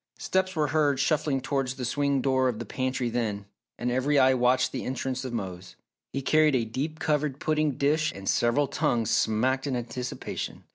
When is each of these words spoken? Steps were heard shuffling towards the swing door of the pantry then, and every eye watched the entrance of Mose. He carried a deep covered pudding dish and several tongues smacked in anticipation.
Steps 0.17 0.55
were 0.55 0.69
heard 0.69 0.99
shuffling 0.99 1.41
towards 1.41 1.75
the 1.75 1.85
swing 1.85 2.21
door 2.23 2.49
of 2.49 2.57
the 2.57 2.65
pantry 2.65 3.07
then, 3.07 3.45
and 3.77 3.91
every 3.91 4.17
eye 4.17 4.33
watched 4.33 4.71
the 4.71 4.83
entrance 4.83 5.23
of 5.23 5.31
Mose. 5.31 5.75
He 6.11 6.23
carried 6.23 6.55
a 6.55 6.65
deep 6.65 6.97
covered 6.97 7.39
pudding 7.39 7.73
dish 7.73 8.11
and 8.11 8.27
several 8.27 8.65
tongues 8.67 9.11
smacked 9.11 9.67
in 9.67 9.75
anticipation. 9.75 10.63